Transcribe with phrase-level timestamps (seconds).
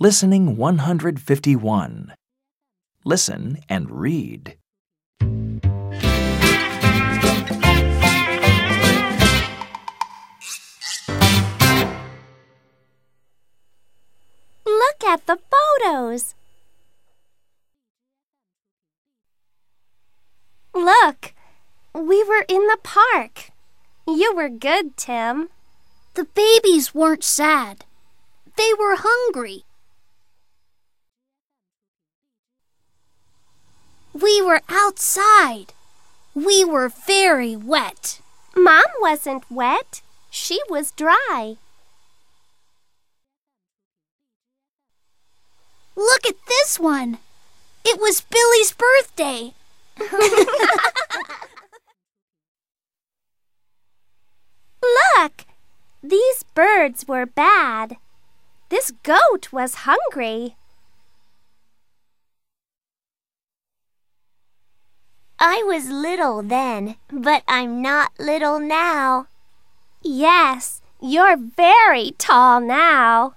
[0.00, 2.14] Listening 151.
[3.04, 4.56] Listen and read.
[14.64, 16.36] Look at the photos.
[20.72, 21.34] Look,
[21.92, 23.50] we were in the park.
[24.06, 25.48] You were good, Tim.
[26.14, 27.84] The babies weren't sad.
[28.56, 29.64] They were hungry.
[34.28, 35.72] We were outside.
[36.34, 38.20] We were very wet.
[38.54, 40.02] Mom wasn't wet.
[40.28, 41.56] She was dry.
[45.96, 47.20] Look at this one.
[47.86, 49.54] It was Billy's birthday.
[55.16, 55.46] Look!
[56.02, 57.96] These birds were bad.
[58.68, 60.54] This goat was hungry.
[65.40, 69.28] I was little then, but I'm not little now.
[70.02, 73.34] Yes, you're very tall now.